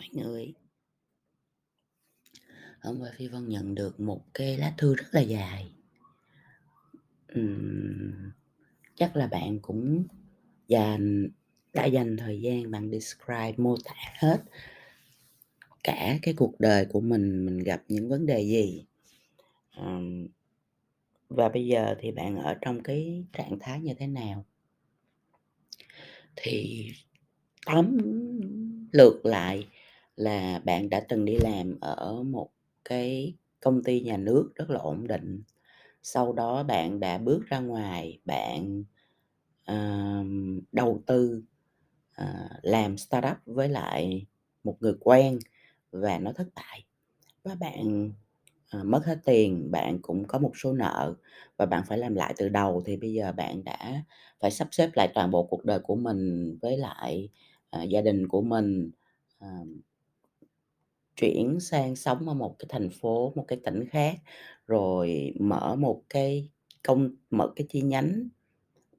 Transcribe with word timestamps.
mọi 0.00 0.08
người. 0.12 0.54
Hôm 2.82 3.00
qua 3.00 3.10
Phi 3.16 3.28
Vân 3.28 3.48
nhận 3.48 3.74
được 3.74 4.00
một 4.00 4.24
cái 4.34 4.58
lá 4.58 4.74
thư 4.78 4.94
rất 4.94 5.06
là 5.12 5.20
dài. 5.20 5.72
uhm, 7.38 8.30
chắc 8.94 9.16
là 9.16 9.26
bạn 9.26 9.58
cũng 9.60 10.04
dành 10.68 11.28
đã 11.72 11.84
dành 11.84 12.16
thời 12.16 12.40
gian 12.40 12.70
bạn 12.70 12.90
describe, 12.90 13.54
mô 13.56 13.76
tả 13.84 13.94
hết 14.18 14.42
cả 15.84 16.18
cái 16.22 16.34
cuộc 16.34 16.60
đời 16.60 16.84
của 16.84 17.00
mình, 17.00 17.46
mình 17.46 17.58
gặp 17.58 17.82
những 17.88 18.08
vấn 18.08 18.26
đề 18.26 18.40
gì. 18.40 18.84
uhm, 19.80 20.26
Và 21.28 21.48
bây 21.48 21.66
giờ 21.66 21.94
thì 22.00 22.10
bạn 22.12 22.36
ở 22.36 22.54
trong 22.60 22.82
cái 22.82 23.24
trạng 23.32 23.58
thái 23.60 23.80
như 23.80 23.94
thế 23.98 24.06
nào? 24.06 24.44
Thì 26.36 26.86
tóm 27.66 27.98
lược 28.92 29.26
lại 29.26 29.66
là 30.20 30.60
bạn 30.64 30.90
đã 30.90 31.00
từng 31.08 31.24
đi 31.24 31.36
làm 31.38 31.78
ở 31.80 32.22
một 32.22 32.50
cái 32.84 33.34
công 33.60 33.82
ty 33.84 34.00
nhà 34.00 34.16
nước 34.16 34.52
rất 34.56 34.70
là 34.70 34.78
ổn 34.80 35.06
định. 35.06 35.42
Sau 36.02 36.32
đó 36.34 36.62
bạn 36.64 37.00
đã 37.00 37.18
bước 37.18 37.40
ra 37.48 37.60
ngoài, 37.60 38.20
bạn, 38.26 38.84
ờm, 39.66 40.60
đầu 40.72 41.02
tư, 41.06 41.42
ờ, 42.16 42.26
làm 42.62 42.98
startup 42.98 43.36
với 43.46 43.68
lại 43.68 44.26
một 44.64 44.76
người 44.80 44.94
quen 45.00 45.38
và 45.92 46.18
nó 46.18 46.32
thất 46.32 46.48
bại. 46.54 46.84
Và 47.44 47.54
bạn, 47.60 48.12
ờ, 48.70 48.84
mất 48.84 49.06
hết 49.06 49.18
tiền, 49.24 49.70
bạn 49.70 49.98
cũng 50.02 50.24
có 50.28 50.38
một 50.38 50.52
số 50.56 50.72
nợ 50.72 51.14
và 51.58 51.66
bạn 51.66 51.82
phải 51.88 51.98
làm 51.98 52.14
lại 52.14 52.34
từ 52.38 52.48
đầu. 52.48 52.82
Thì 52.86 52.96
bây 52.96 53.12
giờ 53.14 53.32
bạn 53.32 53.64
đã 53.64 54.04
phải 54.40 54.50
sắp 54.50 54.68
xếp 54.72 54.90
lại 54.94 55.08
toàn 55.14 55.30
bộ 55.30 55.44
cuộc 55.44 55.64
đời 55.64 55.78
của 55.80 55.96
mình 55.96 56.58
với 56.62 56.76
lại, 56.78 57.28
ờ, 57.70 57.82
gia 57.84 58.00
đình 58.02 58.28
của 58.28 58.42
mình, 58.42 58.90
ờm 59.38 59.80
chuyển 61.20 61.60
sang 61.60 61.96
sống 61.96 62.28
ở 62.28 62.34
một 62.34 62.56
cái 62.58 62.66
thành 62.68 62.90
phố, 62.90 63.32
một 63.36 63.44
cái 63.48 63.60
tỉnh 63.64 63.88
khác, 63.88 64.16
rồi 64.66 65.34
mở 65.40 65.76
một 65.76 66.02
cái 66.10 66.50
công 66.82 67.10
mở 67.30 67.52
cái 67.56 67.66
chi 67.70 67.82
nhánh 67.82 68.28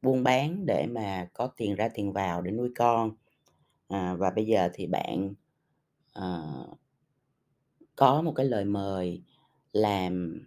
buôn 0.02 0.24
bán 0.24 0.66
để 0.66 0.88
mà 0.88 1.30
có 1.34 1.48
tiền 1.58 1.76
ra 1.76 1.90
tiền 1.96 2.14
vào 2.14 2.42
để 2.42 2.52
nuôi 2.52 2.70
con. 2.76 3.12
À, 3.88 4.16
và 4.16 4.32
bây 4.32 4.46
giờ 4.46 4.70
thì 4.74 4.88
bạn, 4.88 5.34
à, 6.14 6.42
có 7.96 8.22
một 8.22 8.34
cái 8.36 8.46
lời 8.46 8.66
mời 8.66 9.24
làm, 9.74 10.46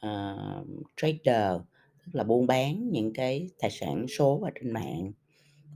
ờ, 0.00 0.36
trader, 0.96 1.60
tức 2.06 2.10
là 2.12 2.24
buôn 2.24 2.46
bán 2.46 2.90
những 2.90 3.12
cái 3.14 3.48
tài 3.58 3.70
sản 3.70 4.06
số 4.08 4.40
ở 4.44 4.50
trên 4.54 4.72
mạng. 4.72 5.12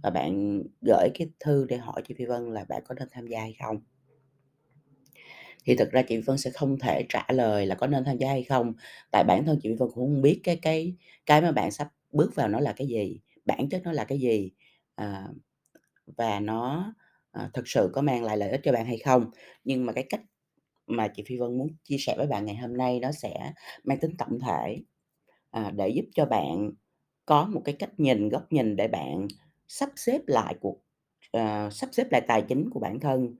Và 0.03 0.11
bạn 0.11 0.63
gửi 0.83 1.09
cái 1.15 1.31
thư 1.41 1.67
để 1.69 1.77
hỏi 1.77 2.03
chị 2.09 2.15
Phi 2.19 2.25
Vân 2.25 2.55
là 2.55 2.65
bạn 2.69 2.83
có 2.89 2.95
nên 2.95 3.09
tham 3.13 3.27
gia 3.27 3.41
hay 3.41 3.57
không? 3.61 3.81
Thì 5.67 5.77
thực 5.77 5.91
ra 5.92 6.03
chị 6.03 6.19
Vân 6.19 6.39
sẽ 6.39 6.50
không 6.50 6.78
thể 6.78 7.06
trả 7.09 7.25
lời 7.28 7.67
là 7.67 7.75
có 7.75 7.86
nên 7.86 8.05
tham 8.05 8.19
gia 8.19 8.28
hay 8.28 8.45
không, 8.45 8.72
tại 9.12 9.25
bản 9.28 9.45
thân 9.47 9.59
chị 9.62 9.69
Vân 9.70 9.78
cũng 9.78 9.95
không 9.95 10.23
biết 10.23 10.41
cái 10.45 10.56
cái 10.62 10.97
cái 11.27 11.41
mà 11.42 11.53
bạn 11.53 11.70
sắp 11.70 11.89
bước 12.12 12.34
vào 12.34 12.48
nó 12.48 12.61
là 12.61 12.73
cái 12.73 12.86
gì, 12.89 13.20
bản 13.47 13.69
chất 13.69 13.83
nó 13.84 13.92
là 13.92 14.05
cái 14.05 14.19
gì, 14.20 14.50
à, 14.95 15.28
và 16.17 16.41
nó, 16.41 16.95
à, 17.33 17.50
thực 17.55 17.69
sự 17.69 17.91
có 17.92 18.03
mang 18.03 18.25
lại 18.25 18.36
lợi 18.39 18.50
ích 18.50 18.61
cho 18.64 18.73
bạn 18.73 18.86
hay 18.86 18.98
không. 18.98 19.31
Nhưng 19.64 19.86
mà 19.86 19.92
cái 19.92 20.05
cách 20.08 20.20
mà 20.86 21.08
chị 21.08 21.23
Phi 21.27 21.36
Vân 21.39 21.58
muốn 21.58 21.69
chia 21.84 21.97
sẻ 21.98 22.14
với 22.17 22.27
bạn 22.27 22.47
ngày 22.47 22.56
hôm 22.56 22.77
nay 22.77 23.01
nó 23.01 23.12
sẽ 23.12 23.53
mang 23.84 23.98
tính 24.01 24.17
tổng 24.19 24.39
thể, 24.41 24.78
à, 25.51 25.73
để 25.77 25.89
giúp 25.89 26.05
cho 26.14 26.27
bạn 26.27 26.73
có 27.27 27.47
một 27.47 27.62
cái 27.64 27.77
cách 27.78 28.01
nhìn, 28.01 28.28
góc 28.28 28.53
nhìn 28.53 28.77
để 28.77 28.89
bạn 28.89 29.28
sắp 29.69 29.91
xếp 29.97 30.20
lại 30.27 30.55
cuộc 30.61 30.78
uh, 31.39 31.73
sắp 31.73 31.91
xếp 31.92 32.12
lại 32.12 32.20
tài 32.28 32.42
chính 32.48 32.70
của 32.70 32.80
bản 32.80 33.01
thân, 33.01 33.36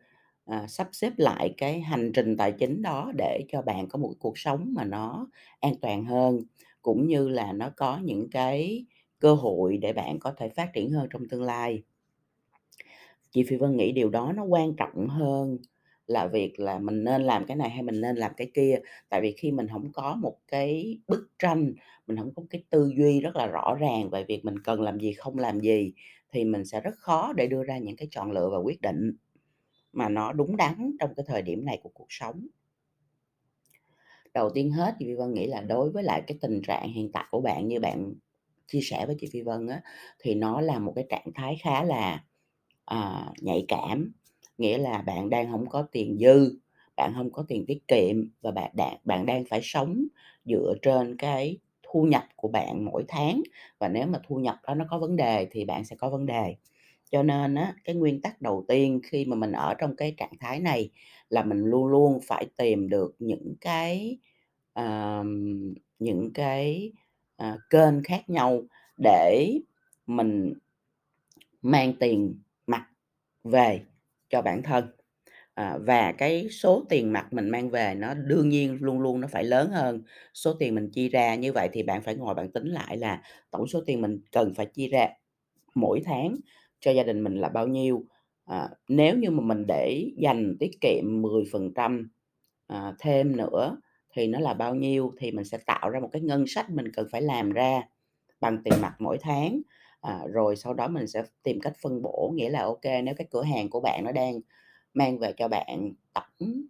à, 0.47 0.67
sắp 0.69 0.89
xếp 0.93 1.13
lại 1.17 1.55
cái 1.57 1.81
hành 1.81 2.13
trình 2.15 2.37
tài 2.37 2.53
chính 2.53 2.83
đó 2.83 3.13
để 3.19 3.41
cho 3.49 3.63
bạn 3.63 3.89
có 3.89 3.99
một 3.99 4.13
cuộc 4.19 4.39
sống 4.39 4.75
mà 4.75 4.85
nó 4.85 5.27
an 5.61 5.75
toàn 5.83 6.05
hơn, 6.05 6.41
cũng 6.83 7.07
như 7.07 7.29
là 7.29 7.53
nó 7.53 7.71
có 7.77 7.99
những 8.05 8.29
cái 8.31 8.85
cơ 9.19 9.35
hội 9.35 9.79
để 9.79 9.93
bạn 9.93 10.19
có 10.19 10.33
thể 10.37 10.49
phát 10.49 10.71
triển 10.75 10.91
hơn 10.91 11.09
trong 11.11 11.29
tương 11.29 11.43
lai. 11.43 11.83
Chị 13.31 13.43
Phi 13.49 13.57
Vân 13.57 13.77
nghĩ 13.77 13.93
điều 13.93 14.11
đó 14.11 14.33
nó 14.37 14.45
quan 14.45 14.75
trọng 14.77 15.09
hơn 15.09 15.59
là 16.07 16.27
việc 16.27 16.61
là 16.61 16.79
mình 16.79 17.05
nên 17.05 17.23
làm 17.23 17.47
cái 17.47 17.57
này 17.57 17.71
hay 17.71 17.83
mình 17.83 18.01
nên 18.01 18.17
làm 18.17 18.33
cái 18.37 18.51
kia. 18.55 18.79
Tại 19.09 19.21
vì 19.21 19.33
khi 19.33 19.53
mình 19.53 19.69
không 19.69 19.93
có 19.93 20.17
một 20.17 20.37
cái 20.49 20.99
bức 21.09 21.31
tranh, 21.39 21.75
mình 22.07 22.17
không 22.17 22.35
có 22.35 22.43
cái 22.51 22.63
tư 22.71 22.93
duy 22.97 23.21
rất 23.21 23.37
là 23.37 23.47
rõ 23.47 23.75
ràng 23.81 24.11
về 24.11 24.25
việc 24.25 24.45
mình 24.45 24.59
cần 24.65 24.81
làm 24.81 25.01
gì, 25.01 25.13
không 25.13 25.39
làm 25.39 25.61
gì, 25.61 25.93
thì 26.33 26.45
mình 26.45 26.65
sẽ 26.65 26.81
rất 26.81 26.95
khó 26.99 27.33
để 27.37 27.47
đưa 27.47 27.65
ra 27.65 27.79
những 27.79 27.97
cái 27.97 28.09
chọn 28.11 28.33
lựa 28.33 28.49
và 28.53 28.59
quyết 28.59 28.81
định 28.81 29.17
mà 29.97 30.09
nó 30.09 30.33
đúng 30.33 30.57
đắn 30.57 30.93
trong 31.01 31.15
cái 31.17 31.25
thời 31.29 31.43
điểm 31.43 31.65
này 31.65 31.81
của 31.83 31.91
cuộc 31.95 32.07
sống. 32.09 32.47
Đầu 34.35 34.51
tiên 34.51 34.71
hết 34.71 34.95
thì 34.99 35.07
Phi 35.07 35.15
Vân 35.15 35.35
nghĩ 35.35 35.47
là 35.47 35.61
đối 35.61 35.91
với 35.91 36.03
lại 36.03 36.23
cái 36.27 36.39
tình 36.41 36.63
trạng 36.63 36.93
hiện 36.93 37.13
tại 37.13 37.25
của 37.31 37.41
bạn 37.41 37.69
như 37.69 37.81
bạn 37.81 38.15
chia 38.67 38.81
sẻ 38.83 39.07
với 39.07 39.17
chị 39.21 39.29
Phi 39.33 39.43
Vân 39.43 39.67
á, 39.69 39.81
thì 40.19 40.35
nó 40.35 40.61
là 40.61 40.79
một 40.79 40.93
cái 40.97 41.07
trạng 41.09 41.33
thái 41.35 41.57
khá 41.63 41.85
là, 41.85 42.25
à, 42.85 43.27
nhạy 43.41 43.65
cảm. 43.69 44.13
Nghĩa 44.59 44.79
là 44.79 45.03
bạn 45.03 45.31
đang 45.31 45.51
không 45.53 45.69
có 45.69 45.83
tiền 45.93 46.19
dư, 46.21 46.59
bạn 46.97 47.13
không 47.17 47.33
có 47.33 47.45
tiền 47.49 47.65
tiết 47.67 47.89
kiệm 47.89 48.17
và 48.43 48.51
bạn 48.51 48.71
đang 48.75 48.97
bạn 49.05 49.27
đang 49.27 49.45
phải 49.45 49.61
sống 49.63 50.05
dựa 50.45 50.75
trên 50.83 51.17
cái 51.17 51.59
thu 51.83 52.03
nhập 52.03 52.25
của 52.37 52.49
bạn 52.49 52.85
mỗi 52.85 53.05
tháng, 53.09 53.43
và 53.79 53.89
nếu 53.89 54.07
mà 54.07 54.21
thu 54.29 54.37
nhập 54.37 54.57
đó 54.67 54.75
nó 54.75 54.85
có 54.91 54.99
vấn 54.99 55.17
đề 55.17 55.47
thì 55.51 55.65
bạn 55.65 55.85
sẽ 55.85 55.97
có 55.97 56.11
vấn 56.11 56.27
đề. 56.27 56.57
Cho 57.17 57.23
nên 57.23 57.55
á, 57.55 57.75
cái 57.85 57.95
nguyên 57.97 58.21
tắc 58.23 58.43
đầu 58.43 58.65
tiên 58.69 59.01
khi 59.05 59.25
mà 59.25 59.37
mình 59.37 59.53
ở 59.53 59.75
trong 59.75 59.97
cái 59.97 60.15
trạng 60.19 60.33
thái 60.41 60.61
này 60.61 60.91
là 61.31 61.45
mình 61.45 61.59
luôn 61.65 61.87
luôn 61.87 62.21
phải 62.27 62.47
tìm 62.57 62.89
được 62.89 63.17
những 63.19 63.55
cái, 63.61 64.19
ờm, 64.73 65.75
những 65.99 66.31
cái, 66.35 66.93
ờ, 67.37 67.59
kênh 67.71 68.03
khác 68.05 68.31
nhau 68.31 68.63
để 69.05 69.53
mình 70.07 70.55
mang 71.63 71.95
tiền 72.01 72.41
mặt 72.67 72.87
về 73.45 73.81
cho 74.31 74.43
bản 74.43 74.63
thân. 74.63 74.85
À, 75.55 75.79
và 75.87 76.13
cái 76.13 76.49
số 76.51 76.85
tiền 76.89 77.13
mặt 77.13 77.33
mình 77.33 77.51
mang 77.51 77.71
về 77.71 77.95
nó 77.99 78.15
đương 78.15 78.49
nhiên 78.49 78.79
luôn 78.81 79.01
luôn 79.01 79.21
nó 79.21 79.29
phải 79.29 79.45
lớn 79.45 79.71
hơn 79.71 80.03
số 80.35 80.55
tiền 80.61 80.75
mình 80.75 80.91
chi 80.93 81.09
ra, 81.09 81.35
như 81.35 81.53
vậy 81.53 81.69
thì 81.73 81.83
bạn 81.83 82.03
phải 82.03 82.15
ngồi 82.17 82.35
bạn 82.35 82.53
tính 82.53 82.67
lại 82.69 82.97
là 82.99 83.23
tổng 83.51 83.69
số 83.69 83.83
tiền 83.87 84.03
mình 84.03 84.21
cần 84.33 84.55
phải 84.57 84.67
chi 84.75 84.89
ra 84.89 85.09
mỗi 85.75 86.03
tháng 86.07 86.37
cho 86.81 86.91
gia 86.91 87.03
đình 87.03 87.25
mình 87.25 87.35
là 87.41 87.49
bao 87.49 87.67
nhiêu. 87.69 88.05
À, 88.47 88.69
nếu 88.89 89.17
như 89.19 89.31
mà 89.31 89.43
mình 89.43 89.65
để 89.69 90.11
dành 90.19 90.57
tiết 90.61 90.71
kiệm 90.81 91.23
10%, 91.23 92.11
à, 92.67 92.95
thêm 92.99 93.37
nữa 93.37 93.77
thì 94.15 94.27
nó 94.27 94.41
là 94.41 94.55
bao 94.55 94.75
nhiêu, 94.75 95.13
thì 95.19 95.33
mình 95.33 95.45
sẽ 95.45 95.59
tạo 95.67 95.91
ra 95.91 96.01
một 96.01 96.09
cái 96.13 96.23
ngân 96.23 96.45
sách 96.47 96.71
mình 96.71 96.93
cần 96.93 97.07
phải 97.13 97.23
làm 97.23 97.51
ra 97.53 97.83
bằng 98.41 98.59
tiền 98.65 98.75
mặt 98.83 98.95
mỗi 98.99 99.19
tháng. 99.21 99.61
À, 100.01 100.21
rồi 100.33 100.57
sau 100.57 100.75
đó 100.75 100.89
mình 100.89 101.07
sẽ 101.09 101.23
tìm 101.43 101.61
cách 101.61 101.73
phân 101.83 102.03
bổ, 102.03 102.33
nghĩa 102.37 102.51
là, 102.51 102.63
ok 102.63 102.85
nếu 103.05 103.15
cái 103.19 103.27
cửa 103.31 103.43
hàng 103.43 103.71
của 103.71 103.81
bạn 103.81 104.05
nó 104.05 104.13
đang 104.13 104.41
mang 104.95 105.19
về 105.19 105.33
cho 105.37 105.49
bạn 105.49 105.93
tổng, 106.15 106.63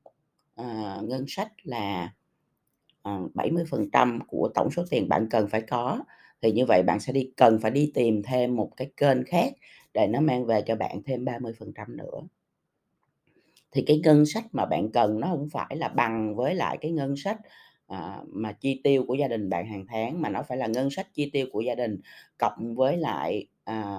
à, 0.57 0.99
ngân 1.05 1.25
sách 1.29 1.53
là, 1.65 2.15
à, 3.03 3.19
70% 3.35 4.19
của 4.29 4.51
tổng 4.55 4.71
số 4.71 4.85
tiền 4.91 5.09
bạn 5.09 5.29
cần 5.31 5.49
phải 5.49 5.61
có, 5.63 6.01
thì 6.43 6.53
như 6.53 6.67
vậy 6.67 6.83
bạn 6.83 7.01
sẽ 7.01 7.13
đi 7.13 7.31
cần 7.37 7.59
phải 7.63 7.71
đi 7.71 7.93
tìm 7.95 8.23
thêm 8.23 8.57
một 8.57 8.71
cái 8.77 8.91
kênh 8.97 9.25
khác 9.27 9.53
để 9.97 10.07
nó 10.09 10.21
mang 10.21 10.47
về 10.47 10.63
cho 10.67 10.77
bạn 10.77 11.03
thêm 11.07 11.25
30% 11.25 11.97
nữa. 11.97 12.21
Thì 13.73 13.85
cái 13.87 14.01
ngân 14.05 14.27
sách 14.27 14.45
mà 14.53 14.67
bạn 14.67 14.91
cần 14.93 15.21
nó 15.21 15.29
không 15.29 15.49
phải 15.53 15.77
là 15.77 15.89
bằng 15.89 16.37
với 16.37 16.55
lại 16.55 16.79
cái 16.81 16.91
ngân 16.91 17.17
sách, 17.17 17.39
à, 17.87 18.21
mà 18.29 18.53
chi 18.53 18.81
tiêu 18.85 19.05
của 19.09 19.15
gia 19.15 19.29
đình 19.29 19.51
bạn 19.51 19.67
hàng 19.67 19.87
tháng, 19.89 20.21
mà 20.23 20.29
nó 20.29 20.43
phải 20.49 20.59
là 20.59 20.67
ngân 20.67 20.91
sách 20.91 21.07
chi 21.15 21.31
tiêu 21.33 21.47
của 21.53 21.61
gia 21.61 21.75
đình 21.75 22.01
cộng 22.39 22.75
với 22.77 22.97
lại, 22.97 23.47
à, 23.65 23.97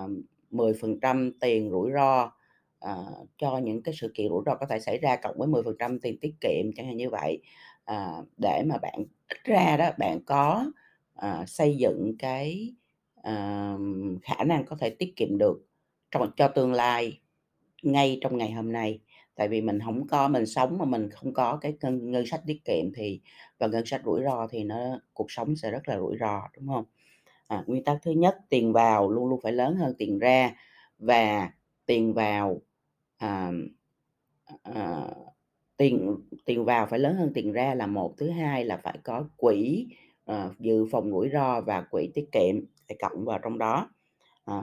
10% 0.52 1.32
tiền 1.42 1.70
rủi 1.72 1.92
ro, 1.94 2.32
à, 2.80 2.96
cho 3.38 3.58
những 3.58 3.84
cái 3.84 3.94
sự 4.02 4.12
kiện 4.16 4.30
rủi 4.30 4.44
ro 4.46 4.56
có 4.56 4.66
thể 4.70 4.80
xảy 4.80 4.98
ra, 4.98 5.16
cộng 5.16 5.36
với 5.38 5.48
10% 5.48 6.00
tiền 6.00 6.18
tiết 6.22 6.34
kiệm, 6.42 6.74
chẳng 6.76 6.86
hạn 6.88 6.98
như 6.98 7.10
vậy. 7.10 7.42
À, 7.86 8.12
để 8.38 8.64
mà 8.68 8.78
bạn 8.82 9.06
ít 9.30 9.38
ra 9.44 9.78
đó, 9.78 9.90
bạn 10.00 10.20
có, 10.26 10.72
à, 11.16 11.46
xây 11.48 11.78
dựng 11.78 12.16
cái, 12.20 12.74
à, 13.24 13.74
khả 14.24 14.44
năng 14.44 14.66
có 14.66 14.76
thể 14.80 14.90
tiết 14.90 15.14
kiệm 15.16 15.38
được 15.38 15.66
trong 16.20 16.32
cho 16.38 16.48
tương 16.48 16.74
lai 16.74 17.20
ngay 17.84 18.20
trong 18.22 18.38
ngày 18.38 18.52
hôm 18.52 18.72
nay. 18.72 19.00
Tại 19.36 19.48
vì 19.48 19.62
mình 19.62 19.80
không 19.86 20.08
có 20.08 20.28
mình 20.28 20.46
sống 20.46 20.78
mà 20.78 20.86
mình 20.86 21.10
không 21.10 21.34
có 21.34 21.58
cái 21.62 21.74
ngân 21.82 22.12
ngân 22.12 22.26
sách 22.26 22.42
tiết 22.48 22.66
kiệm 22.66 22.94
thì 22.96 23.22
và 23.60 23.68
ngân 23.68 23.86
sách 23.86 24.02
rủi 24.06 24.24
ro 24.24 24.48
thì 24.48 24.64
nó 24.64 25.00
cuộc 25.14 25.32
sống 25.32 25.56
sẽ 25.56 25.72
rất 25.72 25.90
là 25.90 25.98
rủi 25.98 26.18
ro, 26.20 26.42
đúng 26.58 26.68
không? 26.68 26.86
À, 27.48 27.64
nguyên 27.68 27.84
tắc 27.84 27.98
thứ 28.04 28.12
nhất, 28.12 28.38
tiền 28.50 28.74
vào 28.74 29.10
luôn 29.12 29.30
luôn 29.30 29.40
phải 29.44 29.52
lớn 29.52 29.76
hơn 29.76 29.96
tiền 29.98 30.20
ra 30.20 30.56
và 31.00 31.52
tiền 31.86 32.14
vào, 32.14 32.62
à, 33.18 33.52
à, 34.64 35.08
tiền 35.78 36.16
tiền 36.46 36.66
vào 36.66 36.86
phải 36.88 37.00
lớn 37.00 37.16
hơn 37.16 37.32
tiền 37.36 37.52
ra 37.52 37.76
là 37.76 37.88
một. 37.88 38.14
Thứ 38.18 38.30
hai 38.30 38.66
là 38.66 38.78
phải 38.78 38.98
có 39.04 39.30
quỹ, 39.38 39.88
à, 40.26 40.50
dự 40.60 40.86
phòng 40.92 41.12
rủi 41.12 41.30
ro 41.34 41.62
và 41.62 41.82
quỹ 41.82 42.12
tiết 42.14 42.26
kiệm 42.32 42.56
phải 42.88 42.98
cộng 43.02 43.26
vào 43.26 43.40
trong 43.44 43.58
đó. 43.58 43.90
à, 44.46 44.62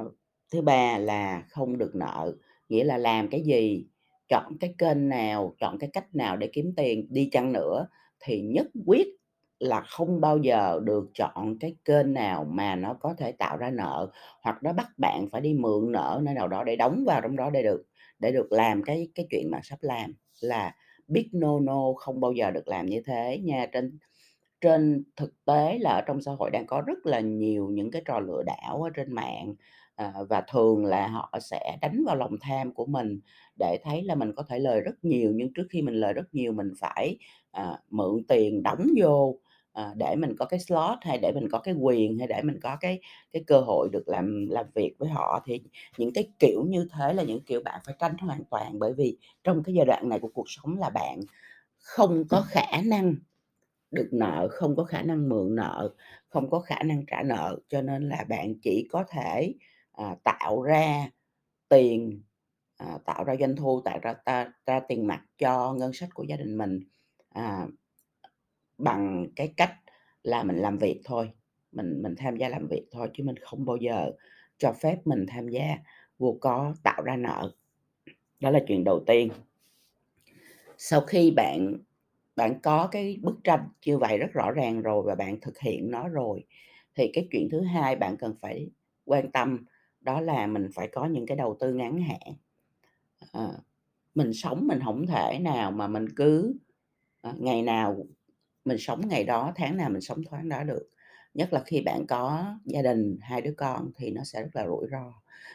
thứ 0.53 0.61
ba 0.63 0.99
là 0.99 1.43
không 1.51 1.79
được 1.79 1.95
nợ, 1.95 2.33
nghĩa 2.69 2.85
là 2.85 2.99
làm 2.99 3.29
cái 3.31 3.41
gì 3.43 3.87
chọn 4.29 4.57
cái 4.61 4.75
kênh 4.79 5.09
nào, 5.09 5.55
chọn 5.61 5.79
cái 5.79 5.91
cách 5.93 6.15
nào 6.15 6.37
để 6.37 6.51
kiếm 6.53 6.73
tiền 6.77 7.07
đi 7.11 7.29
chăng 7.33 7.53
nữa 7.53 7.87
thì 8.21 8.41
nhất 8.41 8.67
quyết 8.87 9.07
là 9.61 9.81
không 9.81 10.21
bao 10.21 10.39
giờ 10.39 10.81
được 10.85 11.11
chọn 11.15 11.59
cái 11.61 11.77
kênh 11.85 12.13
nào 12.13 12.45
mà 12.45 12.77
nó 12.77 12.95
có 12.95 13.15
thể 13.19 13.33
tạo 13.33 13.57
ra 13.57 13.71
nợ, 13.71 14.11
hoặc 14.43 14.63
nó 14.63 14.73
bắt 14.73 14.87
bạn 14.99 15.29
phải 15.33 15.41
đi 15.41 15.55
mượn 15.55 15.93
nợ 15.93 16.21
nơi 16.25 16.35
nào 16.35 16.49
đó 16.49 16.65
để 16.65 16.77
đóng 16.77 17.05
vào 17.07 17.21
trong 17.21 17.37
đó 17.37 17.51
để 17.51 17.63
được 17.63 17.85
để 18.19 18.33
được 18.33 18.53
làm 18.53 18.83
cái 18.83 19.09
cái 19.15 19.27
chuyện 19.31 19.51
bạn 19.51 19.61
sắp 19.65 19.79
làm, 19.83 20.13
là 20.41 20.75
big 21.09 21.29
no 21.33 21.61
no, 21.61 21.93
không 21.97 22.21
bao 22.21 22.33
giờ 22.33 22.51
được 22.51 22.69
làm 22.69 22.87
như 22.87 23.03
thế 23.07 23.39
nha. 23.45 23.67
Trên 23.73 23.99
trên 24.61 25.05
thực 25.17 25.45
tế 25.45 25.79
là 25.81 25.91
ở 25.91 26.03
trong 26.07 26.23
xã 26.23 26.33
hội 26.33 26.51
đang 26.51 26.67
có 26.67 26.83
rất 26.87 27.07
là 27.07 27.21
nhiều 27.21 27.69
những 27.73 27.91
cái 27.91 28.03
trò 28.05 28.21
lừa 28.21 28.43
đảo 28.47 28.83
ở 28.83 28.91
trên 28.95 29.13
mạng, 29.15 29.55
Ờ, 29.97 30.27
và 30.29 30.41
thường 30.53 30.85
là 30.85 31.07
họ 31.09 31.33
sẽ 31.41 31.77
đánh 31.83 32.03
vào 32.07 32.17
lòng 32.17 32.37
tham 32.41 32.73
của 32.75 32.87
mình 32.87 33.21
để 33.59 33.79
thấy 33.85 34.03
là 34.03 34.15
mình 34.15 34.33
có 34.37 34.43
thể 34.49 34.59
lời 34.59 34.81
rất 34.81 34.95
nhiều, 35.03 35.33
nhưng 35.35 35.53
trước 35.53 35.67
khi 35.71 35.83
mình 35.83 35.95
lời 35.95 36.13
rất 36.13 36.35
nhiều 36.35 36.53
mình 36.53 36.73
phải, 36.81 37.19
à, 37.51 37.79
mượn 37.91 38.25
tiền 38.29 38.63
đóng 38.63 38.87
vô, 38.97 39.39
à, 39.73 39.93
để 39.97 40.15
mình 40.17 40.35
có 40.39 40.45
cái 40.47 40.61
slot 40.61 40.99
hay 41.03 41.19
để 41.23 41.33
mình 41.35 41.49
có 41.53 41.59
cái 41.59 41.75
quyền, 41.75 42.19
hay 42.19 42.27
để 42.29 42.43
mình 42.43 42.61
có 42.63 42.77
cái 42.81 43.01
cái 43.33 43.45
cơ 43.47 43.61
hội 43.61 43.89
được 43.93 44.09
làm 44.09 44.47
làm 44.51 44.67
việc 44.75 44.95
với 44.99 45.09
họ. 45.09 45.43
Thì 45.47 45.61
những 45.99 46.13
cái 46.13 46.29
kiểu 46.39 46.65
như 46.69 46.87
thế 46.93 47.13
là 47.13 47.23
những 47.23 47.41
kiểu 47.47 47.61
bạn 47.65 47.81
phải 47.87 47.95
tránh 47.99 48.17
hoàn 48.19 48.45
toàn, 48.51 48.79
bởi 48.79 48.93
vì 48.95 49.17
trong 49.45 49.63
cái 49.63 49.75
giai 49.75 49.87
đoạn 49.87 50.09
này 50.09 50.19
của 50.21 50.29
cuộc 50.35 50.45
sống 50.51 50.79
là 50.79 50.91
bạn 50.91 51.21
không 51.79 52.25
có 52.31 52.45
khả 52.49 52.83
năng 52.87 53.15
được 53.91 54.09
nợ, 54.13 54.49
không 54.53 54.77
có 54.77 54.85
khả 54.85 55.03
năng 55.03 55.29
mượn 55.29 55.55
nợ, 55.57 55.91
không 56.29 56.51
có 56.51 56.61
khả 56.61 56.83
năng 56.85 57.05
trả 57.07 57.23
nợ, 57.23 57.59
cho 57.69 57.83
nên 57.83 58.09
là 58.09 58.25
bạn 58.29 58.55
chỉ 58.63 58.89
có 58.93 59.05
thể, 59.11 59.55
à, 59.97 60.17
tạo 60.25 60.63
ra 60.63 61.11
tiền, 61.69 62.23
à, 62.77 62.99
tạo 63.05 63.25
ra 63.25 63.37
doanh 63.41 63.57
thu, 63.57 63.81
tạo 63.85 63.99
ra 64.03 64.13
ta 64.13 64.53
ra 64.67 64.81
tiền 64.81 65.07
mặt 65.07 65.25
cho 65.39 65.73
ngân 65.73 65.93
sách 65.93 66.09
của 66.15 66.25
gia 66.25 66.37
đình 66.37 66.59
mình, 66.59 66.81
à, 67.29 67.67
bằng 68.79 69.27
cái 69.37 69.55
cách 69.57 69.75
là 70.23 70.43
mình 70.43 70.57
làm 70.57 70.79
việc 70.79 71.01
thôi, 71.05 71.31
mình 71.73 72.03
mình 72.03 72.15
tham 72.17 72.37
gia 72.37 72.49
làm 72.49 72.67
việc 72.71 72.87
thôi, 72.91 73.11
chứ 73.15 73.25
mình 73.25 73.37
không 73.37 73.65
bao 73.65 73.77
giờ 73.77 74.11
cho 74.59 74.73
phép 74.73 74.97
mình 75.05 75.27
tham 75.29 75.49
gia 75.49 75.77
vô 76.19 76.37
có 76.41 76.75
tạo 76.83 77.03
ra 77.03 77.17
nợ. 77.17 77.53
Đó 78.41 78.51
là 78.51 78.61
chuyện 78.69 78.85
đầu 78.85 79.05
tiên. 79.07 79.31
Sau 80.79 81.01
khi 81.01 81.31
bạn 81.31 81.77
bạn 82.37 82.61
có 82.63 82.89
cái 82.93 83.19
bức 83.23 83.37
tranh 83.45 83.69
như 83.87 83.99
vậy 83.99 84.19
rất 84.19 84.33
rõ 84.33 84.51
ràng 84.51 84.83
rồi 84.83 85.03
và 85.03 85.15
bạn 85.15 85.41
thực 85.41 85.59
hiện 85.59 85.91
nó 85.91 86.09
rồi, 86.09 86.45
thì 86.95 87.11
cái 87.13 87.29
chuyện 87.31 87.49
thứ 87.51 87.61
hai 87.61 87.97
bạn 87.97 88.17
cần 88.17 88.35
phải 88.41 88.69
quan 89.05 89.31
tâm 89.31 89.65
đó 90.05 90.21
là 90.21 90.47
mình 90.47 90.69
phải 90.75 90.89
có 90.93 91.07
những 91.07 91.27
cái 91.27 91.37
đầu 91.37 91.57
tư 91.61 91.75
ngắn 91.75 91.99
hạn. 92.03 92.35
à, 93.33 93.49
mình 94.15 94.33
sống 94.35 94.67
mình 94.69 94.81
không 94.85 95.07
thể 95.07 95.39
nào 95.43 95.71
mà 95.73 95.89
mình 95.89 96.07
cứ, 96.17 96.55
à, 97.23 97.35
ngày 97.39 97.63
nào 97.63 98.07
mình 98.65 98.79
sống 98.81 99.09
ngày 99.09 99.25
đó, 99.25 99.53
tháng 99.57 99.77
nào 99.77 99.91
mình 99.91 100.01
sống 100.03 100.23
tháng 100.31 100.49
đó 100.49 100.65
được. 100.65 100.91
Nhất 101.35 101.55
là 101.55 101.63
khi 101.67 101.83
bạn 101.83 102.07
có 102.09 102.45
gia 102.67 102.83
đình, 102.83 103.19
hai 103.23 103.43
đứa 103.43 103.55
con 103.59 103.93
thì 103.97 104.11
nó 104.11 104.25
sẽ 104.25 104.43
rất 104.43 104.51
là 104.57 104.67
rủi 104.67 104.89
ro. 104.93 105.15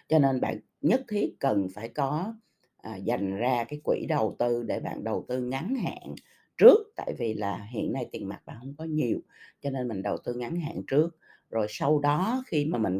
Cho 0.10 0.20
nên 0.20 0.42
bạn 0.42 0.60
nhất 0.82 1.02
thiết 1.10 1.36
cần 1.40 1.68
phải 1.76 1.90
có, 1.90 2.36
à, 2.78 2.96
dành 2.98 3.36
ra 3.38 3.64
cái 3.70 3.82
quỹ 3.84 4.06
đầu 4.10 4.36
tư 4.40 4.64
để 4.64 4.80
bạn 4.80 5.04
đầu 5.04 5.26
tư 5.28 5.42
ngắn 5.42 5.76
hạn 5.76 6.16
trước, 6.58 6.78
tại 6.96 7.14
vì 7.20 7.34
là 7.34 7.68
hiện 7.72 7.94
nay 7.94 8.10
tiền 8.12 8.30
mặt 8.30 8.42
bạn 8.46 8.58
không 8.60 8.76
có 8.78 8.84
nhiều, 8.84 9.20
cho 9.62 9.70
nên 9.70 9.88
mình 9.88 10.02
đầu 10.02 10.18
tư 10.26 10.34
ngắn 10.34 10.56
hạn 10.60 10.82
trước. 10.88 11.18
Rồi 11.50 11.68
sau 11.70 12.00
đó 12.00 12.44
khi 12.48 12.66
mà 12.66 12.78
mình 12.80 12.98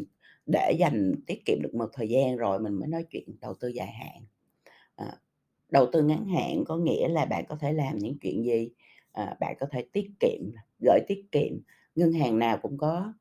để 0.54 0.72
dành 0.80 1.16
tiết 1.28 1.46
kiệm 1.46 1.58
được 1.64 1.76
một 1.76 1.90
thời 1.94 2.10
gian 2.10 2.38
rồi 2.38 2.60
mình 2.60 2.74
mới 2.74 2.88
nói 2.88 3.06
chuyện 3.12 3.26
đầu 3.42 3.54
tư 3.60 3.68
dài 3.68 3.88
hạn. 3.92 4.24
à, 4.96 5.18
đầu 5.72 5.88
tư 5.94 6.04
ngắn 6.04 6.26
hạn 6.28 6.64
có 6.68 6.78
nghĩa 6.78 7.08
là 7.10 7.26
bạn 7.26 7.46
có 7.50 7.56
thể 7.62 7.74
làm 7.74 7.98
những 7.98 8.18
chuyện 8.22 8.46
gì? 8.46 8.70
À, 9.14 9.38
bạn 9.40 9.56
có 9.60 9.68
thể 9.72 9.86
tiết 9.94 10.12
kiệm, 10.20 10.42
gửi 10.86 11.00
tiết 11.08 11.26
kiệm, 11.32 11.54
ngân 11.96 12.14
hàng 12.14 12.40
nào 12.40 12.58
cũng 12.62 12.78
có 12.78 13.14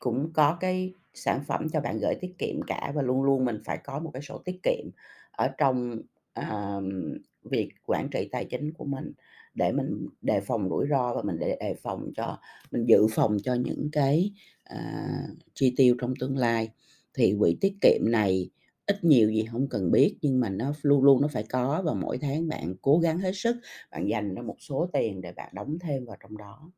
cũng 0.00 0.30
có 0.34 0.56
cái 0.60 0.94
sản 1.14 1.40
phẩm 1.46 1.68
cho 1.72 1.80
bạn 1.80 1.98
gửi 1.98 2.14
tiết 2.20 2.34
kiệm 2.38 2.62
cả 2.66 2.92
và 2.94 3.02
luôn 3.02 3.22
luôn 3.22 3.44
mình 3.44 3.58
phải 3.64 3.78
có 3.84 3.98
một 4.00 4.10
cái 4.14 4.22
sổ 4.22 4.38
tiết 4.44 4.60
kiệm 4.62 4.84
ở 5.32 5.48
trong, 5.58 5.98
ờm, 6.32 7.18
việc 7.50 7.68
quản 7.86 8.08
trị 8.10 8.28
tài 8.32 8.44
chính 8.44 8.72
của 8.72 8.84
mình 8.84 9.12
để 9.54 9.72
mình 9.72 10.08
đề 10.22 10.40
phòng 10.40 10.68
rủi 10.68 10.86
ro 10.90 11.14
và 11.14 11.22
mình 11.22 11.36
để 11.40 11.56
đề 11.60 11.74
phòng 11.82 12.10
cho 12.16 12.38
mình 12.70 12.84
dự 12.86 13.06
phòng 13.10 13.36
cho 13.44 13.54
những 13.54 13.88
cái, 13.92 14.32
à, 14.68 15.08
chi 15.54 15.74
tiêu 15.76 15.96
trong 16.00 16.14
tương 16.20 16.36
lai. 16.38 16.70
Thì 17.14 17.36
quỹ 17.38 17.56
tiết 17.60 17.74
kiệm 17.82 18.00
này 18.10 18.50
ít 18.86 19.04
nhiều 19.04 19.30
gì 19.30 19.44
không 19.52 19.68
cần 19.68 19.90
biết, 19.90 20.16
nhưng 20.22 20.40
mà 20.40 20.50
nó 20.50 20.72
luôn 20.82 21.04
luôn 21.04 21.22
nó 21.22 21.28
phải 21.28 21.44
có 21.50 21.82
và 21.86 21.94
mỗi 21.94 22.18
tháng 22.18 22.48
bạn 22.48 22.74
cố 22.82 22.98
gắng 22.98 23.18
hết 23.18 23.32
sức, 23.34 23.56
bạn 23.90 24.08
dành 24.10 24.34
ra 24.34 24.42
một 24.42 24.56
số 24.60 24.90
tiền 24.92 25.20
để 25.20 25.32
bạn 25.32 25.50
đóng 25.54 25.78
thêm 25.80 26.04
vào 26.04 26.16
trong 26.22 26.38
đó. 26.38 26.72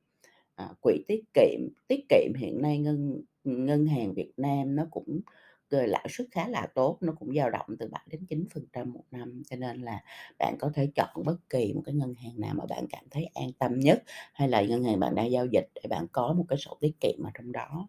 À, 0.56 0.68
quỹ 0.82 1.04
tiết 1.08 1.24
kiệm 1.34 1.60
tiết 1.88 2.00
kiệm 2.08 2.34
hiện 2.38 2.62
nay 2.62 2.78
ngân 2.78 3.22
ngân 3.44 3.86
hàng 3.86 4.14
Việt 4.14 4.32
Nam 4.36 4.76
nó 4.76 4.86
cũng 4.90 5.20
cái 5.70 5.88
lãi 5.88 6.06
suất 6.10 6.26
khá 6.30 6.48
là 6.48 6.66
tốt, 6.74 6.98
nó 7.00 7.12
cũng 7.18 7.34
dao 7.36 7.50
động 7.50 7.66
từ 7.78 7.88
7-9% 7.88 8.92
một 8.92 9.04
năm, 9.10 9.42
cho 9.50 9.56
nên 9.56 9.82
là 9.82 10.00
bạn 10.38 10.56
có 10.60 10.70
thể 10.74 10.88
chọn 10.94 11.24
bất 11.24 11.36
kỳ 11.50 11.72
một 11.74 11.82
cái 11.86 11.94
ngân 11.94 12.14
hàng 12.14 12.40
nào 12.40 12.54
mà 12.58 12.64
bạn 12.66 12.86
cảm 12.90 13.04
thấy 13.10 13.24
an 13.34 13.52
tâm 13.58 13.80
nhất, 13.80 14.02
hay 14.34 14.48
là 14.48 14.62
ngân 14.62 14.84
hàng 14.84 15.00
bạn 15.00 15.14
đang 15.14 15.30
giao 15.30 15.46
dịch 15.46 15.68
để 15.74 15.82
bạn 15.90 16.06
có 16.12 16.32
một 16.32 16.44
cái 16.48 16.58
sổ 16.58 16.76
tiết 16.80 17.00
kiệm 17.00 17.22
ở 17.24 17.30
trong 17.34 17.52
đó. 17.52 17.88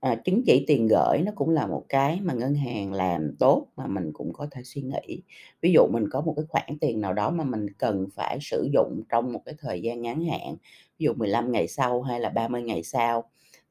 À, 0.00 0.14
chứng 0.24 0.42
chỉ 0.46 0.64
tiền 0.66 0.86
gửi 0.90 1.18
nó 1.26 1.32
cũng 1.34 1.50
là 1.50 1.66
một 1.66 1.84
cái 1.88 2.20
mà 2.22 2.34
ngân 2.34 2.54
hàng 2.54 2.92
làm 2.92 3.36
tốt 3.38 3.66
mà 3.76 3.86
mình 3.86 4.10
cũng 4.12 4.32
có 4.32 4.46
thể 4.50 4.62
suy 4.64 4.82
nghĩ. 4.82 5.22
Ví 5.62 5.72
dụ 5.72 5.86
mình 5.92 6.04
có 6.10 6.20
một 6.20 6.34
cái 6.36 6.44
khoản 6.48 6.78
tiền 6.80 7.00
nào 7.00 7.12
đó 7.12 7.30
mà 7.30 7.44
mình 7.44 7.66
cần 7.78 8.06
phải 8.14 8.38
sử 8.40 8.68
dụng 8.72 9.02
trong 9.08 9.32
một 9.32 9.40
cái 9.44 9.54
thời 9.58 9.82
gian 9.82 10.02
ngắn 10.02 10.24
hạn, 10.24 10.56
ví 10.98 11.04
dụ 11.04 11.14
15 11.14 11.52
ngày 11.52 11.68
sau 11.68 12.02
hay 12.02 12.20
là 12.20 12.28
30 12.28 12.62
ngày 12.62 12.82
sau, 12.82 13.24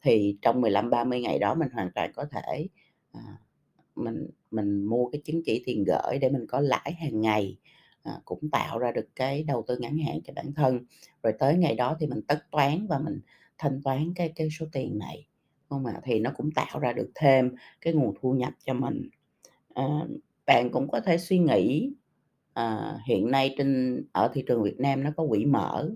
thì 0.04 0.38
trong 0.42 0.62
15-30 0.62 1.22
ngày 1.22 1.40
đó 1.40 1.56
mình 1.56 1.70
hoàn 1.74 1.92
toàn 1.96 2.12
có 2.16 2.26
thể, 2.32 2.68
à, 3.16 3.38
mình 3.96 4.28
mình 4.52 4.86
mua 4.86 5.10
cái 5.10 5.22
chứng 5.26 5.42
chỉ 5.46 5.64
tiền 5.66 5.84
gửi 5.84 6.20
để 6.22 6.30
mình 6.30 6.46
có 6.48 6.60
lãi 6.60 6.94
hàng 7.00 7.22
ngày, 7.22 7.58
à, 8.04 8.14
cũng 8.26 8.50
tạo 8.52 8.80
ra 8.80 8.92
được 8.92 9.08
cái 9.16 9.44
đầu 9.44 9.64
tư 9.68 9.78
ngắn 9.80 9.98
hạn 9.98 10.20
cho 10.24 10.34
bản 10.34 10.54
thân. 10.54 10.86
Rồi 11.24 11.34
tới 11.40 11.58
ngày 11.58 11.76
đó 11.76 11.98
thì 12.00 12.08
mình 12.08 12.22
tất 12.28 12.40
toán 12.52 12.88
và 12.88 13.00
mình 13.00 13.20
thanh 13.58 13.82
toán 13.84 14.14
cái 14.16 14.34
cái 14.36 14.50
số 14.60 14.66
tiền 14.72 14.98
này, 14.98 15.28
không 15.70 15.86
ạ? 15.86 16.02
Thì 16.04 16.20
nó 16.20 16.32
cũng 16.38 16.52
tạo 16.52 16.80
ra 16.80 16.94
được 16.94 17.12
thêm 17.16 17.52
cái 17.82 17.94
nguồn 17.94 18.16
thu 18.22 18.34
nhập 18.34 18.54
cho 18.66 18.74
mình. 18.74 19.10
à, 19.76 19.86
bạn 20.48 20.70
cũng 20.72 20.90
có 20.92 21.00
thể 21.00 21.18
suy 21.18 21.40
nghĩ, 21.40 21.92
à, 22.54 22.98
hiện 23.08 23.32
nay 23.32 23.56
trên 23.58 24.02
ở 24.12 24.32
thị 24.34 24.44
trường 24.48 24.64
Việt 24.64 24.80
Nam 24.80 25.04
nó 25.04 25.12
có 25.18 25.26
quỹ 25.30 25.46
mở, 25.46 25.92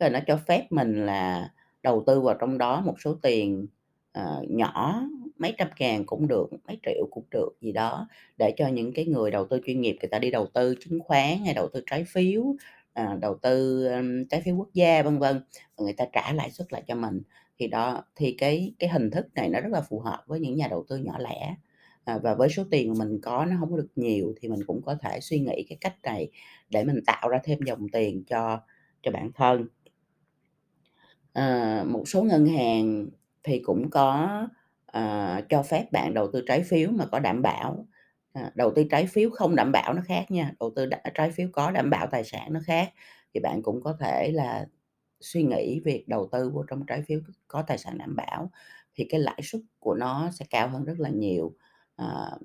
rồi 0.00 0.10
nó 0.10 0.18
cho 0.26 0.36
phép 0.48 0.66
mình 0.70 1.06
là 1.06 1.52
đầu 1.82 2.04
tư 2.06 2.20
vào 2.20 2.36
trong 2.40 2.58
đó 2.58 2.80
một 2.80 2.94
số 3.04 3.14
tiền, 3.22 3.66
à, 4.12 4.36
nhỏ, 4.48 5.02
mấy 5.40 5.54
trăm 5.58 5.68
ngàn 5.78 6.06
cũng 6.06 6.28
được, 6.28 6.46
mấy 6.66 6.78
triệu 6.86 7.08
cũng 7.10 7.24
được 7.30 7.50
gì 7.60 7.72
đó, 7.72 8.08
để 8.38 8.54
cho 8.56 8.68
những 8.68 8.92
cái 8.94 9.04
người 9.06 9.30
đầu 9.30 9.46
tư 9.50 9.60
chuyên 9.66 9.80
nghiệp 9.80 9.96
người 10.00 10.08
ta 10.10 10.18
đi 10.18 10.30
đầu 10.30 10.46
tư 10.54 10.74
chứng 10.80 11.00
khoán 11.00 11.38
hay 11.44 11.54
đầu 11.54 11.68
tư 11.72 11.82
trái 11.90 12.04
phiếu, 12.08 12.44
à, 12.92 13.16
đầu 13.20 13.38
tư, 13.42 13.86
um, 13.86 14.24
trái 14.30 14.42
phiếu 14.44 14.56
quốc 14.56 14.68
gia, 14.74 15.02
vân 15.02 15.18
vân, 15.18 15.40
người 15.78 15.92
ta 15.92 16.04
trả 16.12 16.32
lãi 16.32 16.50
suất 16.50 16.72
lại 16.72 16.82
cho 16.88 16.94
mình. 16.94 17.22
Thì 17.58 17.68
đó, 17.68 18.04
thì 18.16 18.34
cái 18.38 18.74
cái 18.78 18.90
hình 18.90 19.10
thức 19.10 19.26
này 19.34 19.48
nó 19.48 19.60
rất 19.60 19.70
là 19.72 19.80
phù 19.80 20.00
hợp 20.00 20.24
với 20.26 20.40
những 20.40 20.56
nhà 20.56 20.68
đầu 20.70 20.84
tư 20.88 20.96
nhỏ 20.96 21.18
lẻ, 21.18 21.54
à, 22.04 22.18
và 22.18 22.34
với 22.34 22.48
số 22.48 22.64
tiền 22.70 22.88
mà 22.98 23.04
mình 23.04 23.18
có 23.22 23.44
nó 23.44 23.56
không 23.60 23.70
có 23.70 23.76
được 23.76 23.88
nhiều 23.96 24.34
thì 24.40 24.48
mình 24.48 24.60
cũng 24.66 24.82
có 24.82 24.94
thể 25.02 25.20
suy 25.20 25.40
nghĩ 25.40 25.66
cái 25.68 25.78
cách 25.80 25.96
này 26.02 26.30
để 26.70 26.84
mình 26.84 27.00
tạo 27.06 27.28
ra 27.28 27.40
thêm 27.44 27.58
dòng 27.66 27.88
tiền 27.92 28.24
cho 28.24 28.60
cho 29.02 29.10
bản 29.12 29.30
thân. 29.34 29.68
à, 31.32 31.84
một 31.88 32.08
số 32.08 32.22
ngân 32.22 32.46
hàng 32.46 33.08
thì 33.44 33.58
cũng 33.64 33.90
có, 33.90 34.28
à, 34.92 35.40
cho 35.48 35.62
phép 35.62 35.86
bạn 35.92 36.14
đầu 36.14 36.30
tư 36.32 36.42
trái 36.48 36.62
phiếu 36.62 36.90
mà 36.90 37.06
có 37.12 37.18
đảm 37.18 37.42
bảo, 37.42 37.86
à, 38.32 38.52
đầu 38.54 38.72
tư 38.76 38.84
trái 38.90 39.06
phiếu 39.06 39.30
không 39.30 39.56
đảm 39.56 39.72
bảo 39.72 39.94
nó 39.94 40.02
khác 40.06 40.30
nha, 40.30 40.52
đầu 40.60 40.72
tư 40.76 40.86
đ 40.86 40.94
trái 41.14 41.30
phiếu 41.30 41.48
có 41.52 41.70
đảm 41.70 41.90
bảo 41.90 42.06
tài 42.10 42.24
sản 42.24 42.52
nó 42.52 42.60
khác. 42.66 42.92
Thì 43.34 43.40
bạn 43.40 43.62
cũng 43.62 43.82
có 43.82 43.96
thể 44.00 44.30
là 44.34 44.66
suy 45.20 45.42
nghĩ 45.44 45.80
việc 45.84 46.08
đầu 46.08 46.28
tư 46.32 46.50
vô 46.50 46.64
trong 46.68 46.86
trái 46.86 47.02
phiếu 47.08 47.20
có 47.48 47.62
tài 47.62 47.78
sản 47.78 47.98
đảm 47.98 48.16
bảo, 48.16 48.50
thì 48.96 49.06
cái 49.10 49.20
lãi 49.20 49.40
suất 49.44 49.62
của 49.80 49.94
nó 49.94 50.30
sẽ 50.32 50.44
cao 50.50 50.68
hơn 50.68 50.84
rất 50.84 51.00
là 51.00 51.10
nhiều, 51.10 51.54
ờ, 51.96 52.38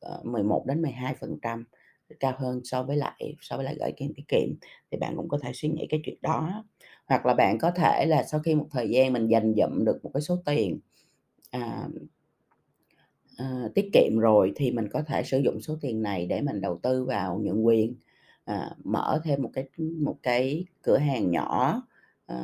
à, 0.00 0.10
11 0.24 0.64
đến 0.66 0.82
12 0.82 1.14
phần 1.20 1.38
trăm 1.42 1.64
cao 2.20 2.32
hơn 2.38 2.60
so 2.64 2.82
với 2.82 2.96
lại 2.96 3.34
so 3.40 3.56
với 3.56 3.64
lại 3.64 3.76
gửi 3.80 3.92
tiền 3.96 4.12
tiết 4.16 4.22
kiệm, 4.28 4.48
thì 4.90 4.98
bạn 4.98 5.16
cũng 5.16 5.28
có 5.28 5.38
thể 5.42 5.52
suy 5.54 5.68
nghĩ 5.68 5.86
cái 5.90 6.00
chuyện 6.04 6.18
đó. 6.22 6.64
Hoặc 7.06 7.26
là 7.26 7.34
bạn 7.34 7.58
có 7.58 7.70
thể 7.70 8.06
là 8.06 8.22
sau 8.22 8.40
khi 8.40 8.54
một 8.54 8.66
thời 8.72 8.90
gian 8.90 9.12
mình 9.12 9.26
dành 9.28 9.54
dụm 9.56 9.84
được 9.84 9.98
một 10.04 10.10
cái 10.14 10.20
số 10.20 10.36
tiền, 10.46 10.80
à, 11.50 11.88
à, 13.36 13.68
tiết 13.74 13.90
kiệm 13.92 14.18
rồi 14.18 14.52
thì 14.56 14.70
mình 14.70 14.88
có 14.92 15.02
thể 15.02 15.22
sử 15.24 15.38
dụng 15.38 15.60
số 15.60 15.76
tiền 15.80 16.02
này 16.02 16.26
để 16.26 16.40
mình 16.42 16.60
đầu 16.60 16.78
tư 16.82 17.04
vào 17.04 17.38
nhượng 17.42 17.66
quyền, 17.66 17.94
à, 18.44 18.70
mở 18.84 19.20
thêm 19.24 19.42
một 19.42 19.50
cái 19.54 19.68
một 20.02 20.16
cái 20.22 20.64
cửa 20.82 20.98
hàng 20.98 21.30
nhỏ, 21.30 21.82
à, 22.26 22.36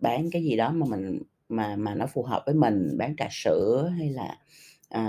bán 0.00 0.30
cái 0.32 0.42
gì 0.44 0.56
đó 0.56 0.72
mà 0.72 0.86
mình 0.90 1.22
mà 1.48 1.76
mà 1.76 1.94
nó 1.94 2.06
phù 2.06 2.22
hợp 2.22 2.42
với 2.46 2.54
mình, 2.54 2.96
bán 2.98 3.16
trà 3.16 3.28
sữa 3.30 3.92
hay 3.98 4.10
là, 4.10 4.38
à, 4.88 5.02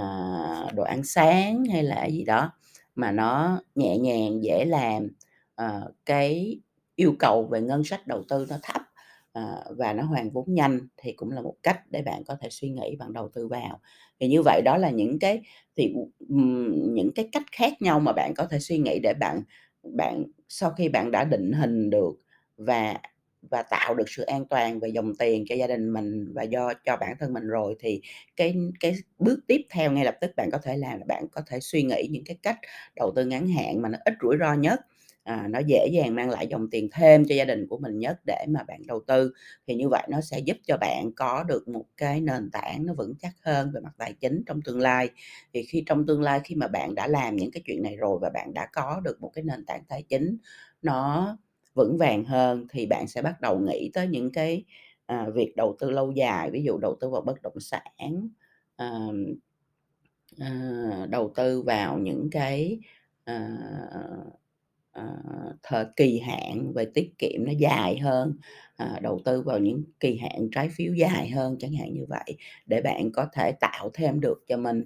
đồ 0.75 0.83
ăn 0.83 1.03
sáng 1.03 1.65
hay 1.65 1.83
là 1.83 2.05
gì 2.07 2.23
đó, 2.23 2.51
mà 2.95 3.11
nó 3.11 3.61
nhẹ 3.75 3.97
nhàng, 3.97 4.43
dễ 4.43 4.65
làm, 4.65 5.07
à, 5.55 5.81
cái 6.05 6.59
yêu 6.95 7.15
cầu 7.19 7.43
về 7.45 7.61
ngân 7.61 7.83
sách 7.83 8.07
đầu 8.07 8.23
tư 8.29 8.45
nó 8.49 8.55
thấp, 8.63 8.78
Ờ, 9.33 9.63
và 9.77 9.93
nó 9.93 10.03
hoàn 10.03 10.29
vốn 10.31 10.45
nhanh 10.53 10.79
thì 10.97 11.13
cũng 11.13 11.31
là 11.31 11.41
một 11.41 11.55
cách 11.63 11.79
để 11.91 12.01
bạn 12.01 12.23
có 12.27 12.35
thể 12.41 12.47
suy 12.51 12.69
nghĩ 12.69 12.95
bạn 12.99 13.13
đầu 13.13 13.29
tư 13.33 13.47
vào. 13.47 13.79
Thì 14.19 14.27
như 14.27 14.41
vậy 14.45 14.61
đó 14.65 14.77
là 14.77 14.89
những 14.89 15.19
cái 15.19 15.41
thì, 15.77 15.93
những 16.93 17.11
cái 17.15 17.29
cách 17.31 17.43
khác 17.51 17.73
nhau 17.81 17.99
mà 17.99 18.11
bạn 18.13 18.33
có 18.37 18.45
thể 18.45 18.59
suy 18.59 18.77
nghĩ 18.77 18.99
để 19.03 19.13
bạn 19.19 19.41
bạn 19.97 20.23
sau 20.49 20.71
khi 20.71 20.89
bạn 20.89 21.11
đã 21.11 21.23
định 21.23 21.51
hình 21.51 21.89
được 21.89 22.11
và 22.57 22.97
và 23.51 23.61
tạo 23.63 23.95
được 23.95 24.09
sự 24.09 24.23
an 24.23 24.45
toàn 24.49 24.79
về 24.79 24.89
dòng 24.89 25.13
tiền 25.19 25.45
cho 25.49 25.55
gia 25.55 25.67
đình 25.67 25.93
mình 25.93 26.33
và 26.33 26.43
do 26.43 26.73
cho 26.85 26.97
bản 26.97 27.15
thân 27.19 27.33
mình 27.33 27.47
rồi, 27.47 27.75
thì 27.79 28.01
cái 28.35 28.55
cái 28.79 28.95
bước 29.19 29.39
tiếp 29.47 29.61
theo 29.71 29.91
ngay 29.91 30.05
lập 30.05 30.15
tức 30.21 30.31
bạn 30.37 30.49
có 30.51 30.57
thể 30.63 30.77
làm 30.77 30.99
là 30.99 31.05
bạn 31.07 31.27
có 31.31 31.41
thể 31.47 31.59
suy 31.61 31.83
nghĩ 31.83 32.07
những 32.11 32.23
cái 32.25 32.37
cách 32.43 32.57
đầu 32.95 33.11
tư 33.15 33.25
ngắn 33.25 33.47
hạn 33.47 33.81
mà 33.81 33.89
nó 33.89 33.97
ít 34.05 34.13
rủi 34.21 34.37
ro 34.39 34.53
nhất, 34.53 34.79
à, 35.29 35.47
nó 35.49 35.59
dễ 35.67 35.87
dàng 35.93 36.15
mang 36.15 36.29
lại 36.29 36.47
dòng 36.47 36.69
tiền 36.71 36.89
thêm 36.93 37.25
cho 37.29 37.35
gia 37.35 37.45
đình 37.45 37.67
của 37.67 37.77
mình 37.77 37.99
nhất 37.99 38.19
để 38.25 38.45
mà 38.49 38.63
bạn 38.63 38.81
đầu 38.87 38.99
tư. 39.07 39.31
Thì 39.67 39.75
như 39.75 39.89
vậy 39.89 40.03
nó 40.09 40.21
sẽ 40.21 40.39
giúp 40.39 40.57
cho 40.67 40.77
bạn 40.77 41.11
có 41.15 41.43
được 41.43 41.67
một 41.67 41.85
cái 41.97 42.21
nền 42.21 42.49
tảng 42.51 42.85
nó 42.85 42.93
vững 42.93 43.13
chắc 43.19 43.33
hơn 43.45 43.71
về 43.73 43.81
mặt 43.81 43.93
tài 43.97 44.13
chính 44.13 44.43
trong 44.45 44.61
tương 44.61 44.79
lai. 44.81 45.09
Thì 45.53 45.63
khi 45.63 45.83
trong 45.87 46.05
tương 46.05 46.21
lai 46.21 46.39
khi 46.43 46.55
mà 46.55 46.67
bạn 46.67 46.95
đã 46.95 47.07
làm 47.07 47.35
những 47.35 47.51
cái 47.51 47.61
chuyện 47.65 47.83
này 47.83 47.95
rồi 47.97 48.19
và 48.21 48.29
bạn 48.33 48.53
đã 48.53 48.67
có 48.73 49.01
được 49.03 49.21
một 49.21 49.29
cái 49.33 49.43
nền 49.43 49.65
tảng 49.65 49.83
tài 49.89 50.03
chính 50.03 50.37
nó 50.81 51.37
vững 51.73 51.97
vàng 51.97 52.23
hơn 52.25 52.67
thì 52.71 52.85
bạn 52.85 53.07
sẽ 53.07 53.21
bắt 53.21 53.41
đầu 53.41 53.59
nghĩ 53.59 53.91
tới 53.93 54.07
những 54.07 54.31
cái, 54.31 54.63
à, 55.05 55.25
việc 55.35 55.53
đầu 55.55 55.75
tư 55.79 55.91
lâu 55.91 56.11
dài, 56.11 56.51
ví 56.51 56.63
dụ 56.63 56.77
đầu 56.77 56.95
tư 57.01 57.09
vào 57.09 57.21
bất 57.21 57.41
động 57.41 57.59
sản, 57.59 58.29
à, 58.75 58.89
à, 60.39 60.49
đầu 61.09 61.31
tư 61.35 61.61
vào 61.61 61.97
những 61.99 62.29
cái, 62.31 62.79
à, 63.23 63.47
Ờ, 64.99 65.53
thời 65.63 65.85
kỳ 65.95 66.19
hạn 66.19 66.73
về 66.75 66.85
tiết 66.93 67.11
kiệm 67.17 67.45
nó 67.45 67.51
dài 67.51 67.97
hơn, 67.97 68.33
ờ, 68.77 68.99
đầu 69.01 69.21
tư 69.25 69.41
vào 69.41 69.59
những 69.59 69.83
kỳ 69.99 70.17
hạn 70.17 70.49
trái 70.51 70.69
phiếu 70.73 70.93
dài 70.93 71.29
hơn, 71.29 71.55
chẳng 71.59 71.73
hạn 71.73 71.93
như 71.93 72.05
vậy, 72.09 72.37
để 72.65 72.81
bạn 72.81 73.11
có 73.11 73.27
thể 73.33 73.51
tạo 73.59 73.89
thêm 73.93 74.19
được 74.21 74.43
cho 74.47 74.57
mình 74.57 74.83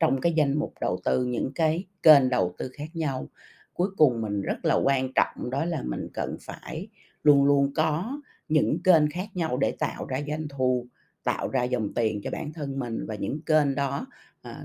trong 0.00 0.20
cái 0.20 0.32
danh 0.32 0.58
mục 0.58 0.74
đầu 0.80 1.00
tư 1.04 1.24
những 1.24 1.52
cái 1.54 1.84
kênh 2.02 2.28
đầu 2.30 2.54
tư 2.58 2.70
khác 2.74 2.88
nhau. 2.94 3.28
Cuối 3.74 3.88
cùng 3.96 4.20
mình 4.20 4.42
rất 4.42 4.64
là 4.64 4.74
quan 4.74 5.12
trọng 5.14 5.50
đó 5.50 5.64
là 5.64 5.82
mình 5.82 6.08
cần 6.14 6.36
phải 6.40 6.88
luôn 7.22 7.44
luôn 7.44 7.72
có 7.74 8.20
những 8.48 8.78
kênh 8.84 9.10
khác 9.10 9.28
nhau 9.34 9.56
để 9.56 9.70
tạo 9.78 10.06
ra 10.06 10.20
doanh 10.28 10.48
thu, 10.48 10.86
tạo 11.24 11.48
ra 11.48 11.64
dòng 11.64 11.94
tiền 11.94 12.20
cho 12.24 12.30
bản 12.30 12.52
thân 12.52 12.78
mình 12.78 13.06
và 13.06 13.14
những 13.14 13.40
kênh 13.46 13.74
đó, 13.74 14.06
à, 14.42 14.64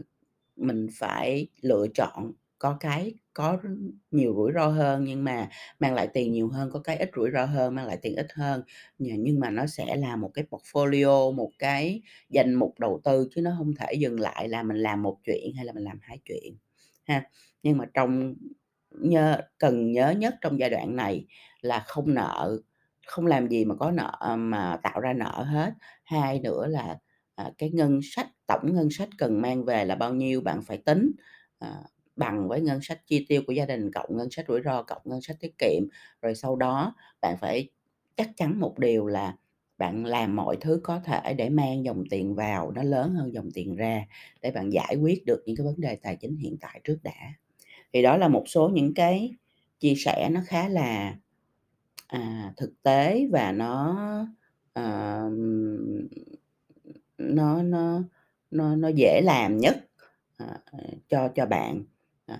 mình 0.55 0.87
phải 0.93 1.47
lựa 1.61 1.87
chọn 1.95 2.31
có 2.61 2.77
cái 2.79 3.13
có 3.33 3.57
nhiều 4.11 4.33
rủi 4.37 4.51
ro 4.55 4.67
hơn 4.67 5.03
nhưng 5.05 5.23
mà 5.23 5.49
mang 5.79 5.93
lại 5.95 6.07
tiền 6.13 6.33
nhiều 6.33 6.49
hơn, 6.49 6.69
có 6.73 6.79
cái 6.79 6.97
ít 6.97 7.09
rủi 7.15 7.29
ro 7.33 7.45
hơn, 7.45 7.75
mang 7.75 7.87
lại 7.87 7.97
tiền 8.01 8.15
ít 8.15 8.27
hơn, 8.33 8.63
nhưng 8.99 9.39
mà 9.39 9.49
nó 9.49 9.67
sẽ 9.67 9.95
là 9.95 10.15
một 10.15 10.31
cái 10.33 10.45
portfolio, 10.51 11.33
một 11.35 11.51
cái 11.59 12.01
danh 12.29 12.53
mục 12.53 12.79
đầu 12.79 13.01
tư 13.03 13.27
chứ 13.35 13.41
nó 13.41 13.51
không 13.57 13.73
thể 13.79 13.93
dừng 13.93 14.19
lại 14.19 14.49
là 14.49 14.63
mình 14.63 14.77
làm 14.77 15.01
một 15.03 15.17
chuyện 15.25 15.53
hay 15.55 15.65
là 15.65 15.73
mình 15.73 15.83
làm 15.83 15.99
hai 16.01 16.19
chuyện 16.25 16.57
ha. 17.07 17.23
Nhưng 17.63 17.77
mà 17.77 17.85
trong 17.93 18.35
nhớ 18.91 19.41
cần 19.57 19.91
nhớ 19.91 20.11
nhất 20.11 20.35
trong 20.41 20.59
giai 20.59 20.69
đoạn 20.69 20.95
này 20.95 21.25
là 21.61 21.79
không 21.87 22.13
nợ, 22.13 22.57
không 23.07 23.25
làm 23.27 23.47
gì 23.49 23.65
mà 23.65 23.75
có 23.75 23.91
nợ 23.91 24.11
ờ, 24.19 24.35
mà 24.35 24.77
tạo 24.83 24.99
ra 24.99 25.13
nợ 25.13 25.43
hết. 25.43 25.73
Hai 26.03 26.39
nữa 26.39 26.67
là, 26.67 26.97
à, 27.35 27.51
cái 27.57 27.69
ngân 27.73 27.99
sách 28.03 28.27
tổng 28.47 28.75
ngân 28.75 28.89
sách 28.91 29.09
cần 29.17 29.41
mang 29.41 29.65
về 29.65 29.85
là 29.85 29.95
bao 29.95 30.13
nhiêu 30.13 30.41
bạn 30.41 30.61
phải 30.61 30.77
tính, 30.77 31.11
ờ, 31.59 31.83
bằng 32.15 32.47
với 32.49 32.61
ngân 32.61 32.79
sách 32.81 33.01
chi 33.07 33.25
tiêu 33.29 33.41
của 33.47 33.53
gia 33.53 33.65
đình 33.65 33.91
cộng 33.91 34.17
ngân 34.17 34.31
sách 34.31 34.45
rủi 34.47 34.61
ro, 34.65 34.83
cộng 34.83 35.01
ngân 35.05 35.21
sách 35.21 35.37
tiết 35.39 35.57
kiệm. 35.57 35.83
Rồi 36.21 36.35
sau 36.35 36.55
đó 36.55 36.95
bạn 37.21 37.37
phải 37.41 37.69
chắc 38.15 38.29
chắn 38.37 38.59
một 38.59 38.79
điều 38.79 39.07
là 39.07 39.35
bạn 39.77 40.05
làm 40.05 40.35
mọi 40.35 40.57
thứ 40.61 40.79
có 40.83 40.99
thể 41.05 41.33
để 41.33 41.49
mang 41.49 41.85
dòng 41.85 42.03
tiền 42.09 42.35
vào 42.35 42.71
nó 42.71 42.83
lớn 42.83 43.13
hơn 43.15 43.33
dòng 43.33 43.49
tiền 43.53 43.75
ra, 43.75 44.05
để 44.41 44.51
bạn 44.51 44.69
giải 44.73 44.95
quyết 45.01 45.25
được 45.25 45.43
những 45.45 45.55
cái 45.55 45.65
vấn 45.65 45.75
đề 45.81 45.95
tài 45.95 46.15
chính 46.15 46.35
hiện 46.37 46.57
tại 46.61 46.81
trước 46.83 46.97
đã. 47.03 47.33
Thì 47.93 48.01
đó 48.01 48.17
là 48.17 48.27
một 48.27 48.43
số 48.47 48.69
những 48.69 48.93
cái 48.93 49.31
chia 49.79 49.93
sẻ 49.97 50.29
nó 50.31 50.41
khá 50.47 50.69
là, 50.69 51.15
à, 52.07 52.53
thực 52.57 52.83
tế 52.83 53.27
và 53.31 53.51
nó, 53.51 53.97
à, 54.73 55.21
nó 57.17 57.63
nó 57.63 58.03
nó 58.51 58.75
nó 58.75 58.87
dễ 58.87 59.21
làm 59.23 59.57
nhất, 59.57 59.77
à, 60.37 60.59
cho 61.09 61.29
cho 61.35 61.45
bạn. 61.45 61.83
Ờ, 62.31 62.37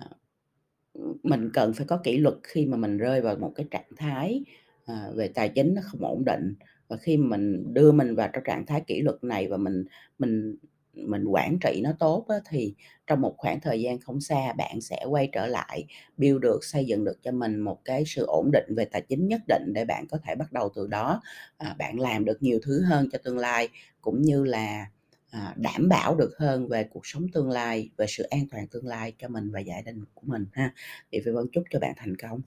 mình 1.24 1.50
cần 1.54 1.74
phải 1.74 1.88
có 1.88 1.98
kỷ 2.04 2.18
luật 2.18 2.36
khi 2.44 2.66
mà 2.66 2.78
mình 2.78 2.98
rơi 2.98 3.22
vào 3.22 3.36
một 3.36 3.52
cái 3.56 3.66
trạng 3.72 3.90
thái, 3.98 4.44
à, 4.86 5.10
về 5.16 5.28
tài 5.28 5.50
chính 5.50 5.74
nó 5.74 5.82
không 5.86 6.02
ổn 6.06 6.26
định. 6.26 6.54
Và 6.88 6.98
khi 6.98 7.18
mình 7.18 7.74
đưa 7.74 7.92
mình 7.92 8.16
vào 8.16 8.30
trong 8.34 8.44
trạng 8.46 8.66
thái 8.66 8.82
kỷ 8.88 9.02
luật 9.02 9.24
này 9.24 9.48
và 9.48 9.58
mình 9.58 9.84
mình 10.20 10.56
mình 10.94 11.26
quản 11.28 11.58
trị 11.62 11.82
nó 11.84 11.92
tốt 12.00 12.26
á, 12.30 12.36
thì 12.50 12.74
trong 13.08 13.22
một 13.22 13.36
khoảng 13.38 13.60
thời 13.62 13.82
gian 13.82 14.00
không 14.00 14.22
xa 14.22 14.54
bạn 14.54 14.82
sẽ 14.82 15.06
quay 15.10 15.30
trở 15.34 15.48
lại 15.48 15.86
build 16.18 16.40
được, 16.42 16.60
xây 16.64 16.86
dựng 16.86 17.04
được 17.06 17.18
cho 17.24 17.32
mình 17.32 17.60
một 17.60 17.80
cái 17.86 18.04
sự 18.08 18.26
ổn 18.26 18.50
định 18.54 18.76
về 18.78 18.86
tài 18.86 19.02
chính 19.02 19.28
nhất 19.28 19.42
định 19.48 19.64
để 19.74 19.86
bạn 19.86 20.06
có 20.12 20.18
thể 20.26 20.36
bắt 20.36 20.52
đầu 20.52 20.70
từ 20.76 20.88
đó, 20.88 21.22
à, 21.58 21.76
bạn 21.80 22.00
làm 22.00 22.26
được 22.26 22.44
nhiều 22.44 22.60
thứ 22.64 22.82
hơn 22.84 23.10
cho 23.12 23.18
tương 23.24 23.38
lai, 23.38 23.70
cũng 24.02 24.22
như 24.22 24.44
là, 24.44 24.86
à, 25.32 25.54
đảm 25.58 25.90
bảo 25.90 26.16
được 26.16 26.32
hơn 26.40 26.68
về 26.68 26.84
cuộc 26.92 27.06
sống 27.06 27.28
tương 27.34 27.50
lai, 27.50 27.90
về 27.98 28.06
sự 28.10 28.24
an 28.24 28.46
toàn 28.52 28.68
tương 28.68 28.88
lai 28.88 29.14
cho 29.20 29.28
mình 29.28 29.52
và 29.52 29.60
gia 29.60 29.82
đình 29.86 30.06
của 30.14 30.22
mình 30.26 30.46
ha. 30.54 30.74
Thì 31.12 31.22
Phi 31.26 31.32
Vân 31.32 31.46
chúc 31.54 31.64
cho 31.70 31.80
bạn 31.80 31.94
thành 31.98 32.16
công. 32.18 32.42